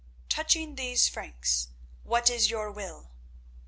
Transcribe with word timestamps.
"Touching 0.29 0.77
these 0.77 1.07
Franks, 1.07 1.67
what 2.01 2.27
is 2.27 2.49
your 2.49 2.71
will?" 2.71 3.11